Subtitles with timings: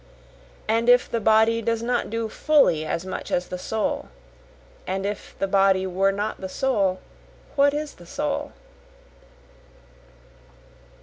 [0.67, 4.09] And if the body does not do fully as much as the soul?
[4.87, 6.99] And if the body were not the soul,
[7.55, 8.51] what is the soul?